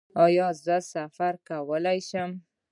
ایا 0.25 0.47
زه 0.63 0.75
سفر 0.93 1.33
کولی 1.47 1.99
شم؟ 2.09 2.31